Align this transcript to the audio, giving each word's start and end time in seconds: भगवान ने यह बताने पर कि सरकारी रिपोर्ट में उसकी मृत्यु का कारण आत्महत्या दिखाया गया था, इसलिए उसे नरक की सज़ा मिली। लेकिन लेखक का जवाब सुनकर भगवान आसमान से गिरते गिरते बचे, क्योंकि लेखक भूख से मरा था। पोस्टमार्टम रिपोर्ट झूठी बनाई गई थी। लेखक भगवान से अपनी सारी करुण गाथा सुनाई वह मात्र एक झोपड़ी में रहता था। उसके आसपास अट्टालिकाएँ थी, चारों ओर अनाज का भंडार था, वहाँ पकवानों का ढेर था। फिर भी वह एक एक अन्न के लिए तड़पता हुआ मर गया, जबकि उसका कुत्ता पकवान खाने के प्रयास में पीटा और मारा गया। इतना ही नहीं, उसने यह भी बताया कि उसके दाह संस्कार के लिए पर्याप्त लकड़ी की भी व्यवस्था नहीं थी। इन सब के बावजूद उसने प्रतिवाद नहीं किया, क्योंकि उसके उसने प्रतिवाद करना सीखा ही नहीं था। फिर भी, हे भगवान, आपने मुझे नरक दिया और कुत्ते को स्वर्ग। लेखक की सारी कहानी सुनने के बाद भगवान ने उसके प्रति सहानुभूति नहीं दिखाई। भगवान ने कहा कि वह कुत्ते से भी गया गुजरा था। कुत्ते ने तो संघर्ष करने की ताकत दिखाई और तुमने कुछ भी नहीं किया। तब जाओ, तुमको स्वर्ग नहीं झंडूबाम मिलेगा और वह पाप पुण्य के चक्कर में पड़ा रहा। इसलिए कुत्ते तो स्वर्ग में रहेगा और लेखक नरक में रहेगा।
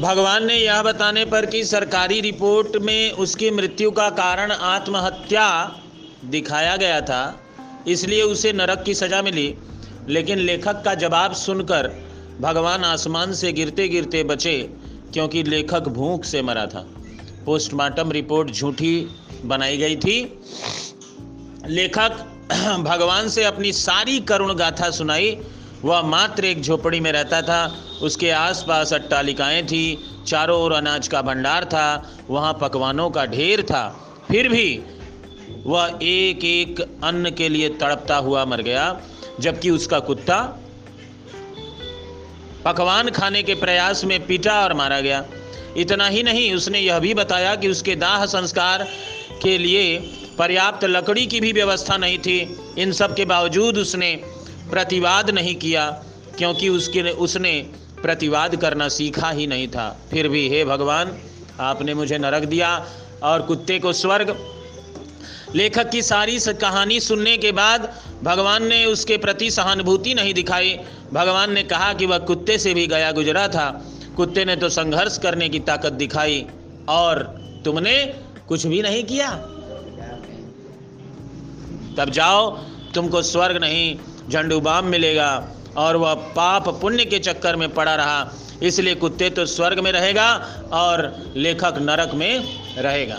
भगवान 0.00 0.46
ने 0.46 0.54
यह 0.54 0.82
बताने 0.82 1.24
पर 1.24 1.46
कि 1.46 1.64
सरकारी 1.64 2.20
रिपोर्ट 2.20 2.76
में 2.76 3.12
उसकी 3.12 3.50
मृत्यु 3.50 3.90
का 3.90 4.10
कारण 4.10 4.50
आत्महत्या 4.50 5.76
दिखाया 6.24 6.76
गया 6.76 7.00
था, 7.00 7.40
इसलिए 7.88 8.22
उसे 8.22 8.52
नरक 8.52 8.82
की 8.82 8.94
सज़ा 8.94 9.22
मिली। 9.22 9.54
लेकिन 10.08 10.38
लेखक 10.38 10.82
का 10.84 10.94
जवाब 10.94 11.32
सुनकर 11.32 12.04
भगवान 12.40 12.84
आसमान 12.84 13.32
से 13.32 13.52
गिरते 13.52 13.88
गिरते 13.88 14.24
बचे, 14.24 14.70
क्योंकि 15.12 15.42
लेखक 15.42 15.88
भूख 15.88 16.24
से 16.24 16.42
मरा 16.42 16.66
था। 16.66 16.86
पोस्टमार्टम 17.46 18.10
रिपोर्ट 18.10 18.50
झूठी 18.50 19.08
बनाई 19.44 19.76
गई 19.76 19.96
थी। 19.96 20.38
लेखक 21.66 22.32
भगवान 22.80 23.28
से 23.28 23.44
अपनी 23.44 23.72
सारी 23.72 24.20
करुण 24.20 24.54
गाथा 24.54 24.90
सुनाई 24.90 25.38
वह 25.84 26.02
मात्र 26.02 26.44
एक 26.44 26.62
झोपड़ी 26.62 27.00
में 27.00 27.12
रहता 27.12 27.42
था। 27.42 27.84
उसके 28.02 28.30
आसपास 28.30 28.92
अट्टालिकाएँ 28.92 29.62
थी, 29.62 30.04
चारों 30.26 30.60
ओर 30.60 30.72
अनाज 30.72 31.08
का 31.08 31.22
भंडार 31.22 31.64
था, 31.64 32.16
वहाँ 32.30 32.58
पकवानों 32.60 33.10
का 33.10 33.26
ढेर 33.26 33.62
था। 33.62 34.12
फिर 34.28 34.48
भी 34.48 34.82
वह 35.66 35.98
एक 36.02 36.44
एक 36.44 36.80
अन्न 37.04 37.30
के 37.30 37.48
लिए 37.48 37.68
तड़पता 37.68 38.16
हुआ 38.16 38.44
मर 38.44 38.62
गया, 38.62 39.00
जबकि 39.40 39.70
उसका 39.70 39.98
कुत्ता 39.98 40.58
पकवान 42.64 43.10
खाने 43.10 43.42
के 43.42 43.54
प्रयास 43.54 44.04
में 44.04 44.26
पीटा 44.26 44.62
और 44.62 44.74
मारा 44.74 45.00
गया। 45.00 45.24
इतना 45.76 46.08
ही 46.08 46.22
नहीं, 46.22 46.54
उसने 46.54 46.80
यह 46.80 46.98
भी 46.98 47.14
बताया 47.14 47.54
कि 47.56 47.68
उसके 47.68 47.96
दाह 47.96 48.26
संस्कार 48.26 48.86
के 49.42 49.58
लिए 49.58 49.98
पर्याप्त 50.38 50.84
लकड़ी 50.84 51.26
की 51.26 51.40
भी 51.40 51.52
व्यवस्था 51.52 51.96
नहीं 51.96 52.18
थी। 52.18 52.58
इन 52.78 52.92
सब 52.92 53.14
के 53.14 53.24
बावजूद 53.24 53.78
उसने 53.78 54.35
प्रतिवाद 54.70 55.30
नहीं 55.30 55.54
किया, 55.54 55.90
क्योंकि 56.38 56.68
उसके 56.68 57.02
उसने 57.02 57.60
प्रतिवाद 58.02 58.56
करना 58.56 58.88
सीखा 58.88 59.30
ही 59.30 59.46
नहीं 59.46 59.68
था। 59.68 59.88
फिर 60.10 60.28
भी, 60.28 60.48
हे 60.48 60.64
भगवान, 60.64 61.16
आपने 61.60 61.94
मुझे 61.94 62.18
नरक 62.18 62.44
दिया 62.44 62.86
और 63.22 63.42
कुत्ते 63.42 63.78
को 63.78 63.92
स्वर्ग। 63.92 64.36
लेखक 65.54 65.90
की 65.90 66.02
सारी 66.02 66.38
कहानी 66.60 67.00
सुनने 67.00 67.36
के 67.36 67.52
बाद 67.52 67.92
भगवान 68.22 68.66
ने 68.66 68.84
उसके 68.84 69.16
प्रति 69.16 69.50
सहानुभूति 69.50 70.14
नहीं 70.14 70.34
दिखाई। 70.34 70.78
भगवान 71.12 71.52
ने 71.52 71.62
कहा 71.62 71.92
कि 71.92 72.06
वह 72.06 72.18
कुत्ते 72.18 72.58
से 72.58 72.74
भी 72.74 72.86
गया 72.86 73.12
गुजरा 73.12 73.46
था। 73.48 73.68
कुत्ते 74.16 74.44
ने 74.44 74.56
तो 74.56 74.68
संघर्ष 74.68 75.18
करने 75.18 75.48
की 75.48 75.58
ताकत 75.60 75.92
दिखाई 75.92 76.44
और 76.88 77.22
तुमने 77.64 77.94
कुछ 78.48 78.66
भी 78.66 78.82
नहीं 78.82 79.02
किया। 79.04 79.30
तब 81.96 82.10
जाओ, 82.10 82.50
तुमको 82.94 83.22
स्वर्ग 83.22 83.56
नहीं 83.56 83.96
झंडूबाम 84.30 84.84
मिलेगा 84.84 85.30
और 85.76 85.96
वह 85.96 86.14
पाप 86.14 86.68
पुण्य 86.80 87.04
के 87.04 87.18
चक्कर 87.18 87.56
में 87.56 87.68
पड़ा 87.74 87.94
रहा। 87.94 88.30
इसलिए 88.62 88.94
कुत्ते 88.94 89.30
तो 89.30 89.46
स्वर्ग 89.46 89.78
में 89.78 89.90
रहेगा 89.92 90.32
और 90.72 91.14
लेखक 91.36 91.78
नरक 91.80 92.14
में 92.14 92.44
रहेगा। 92.78 93.18